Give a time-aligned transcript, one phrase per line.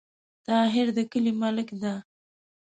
[0.47, 1.93] طاهر د کلې ملک ده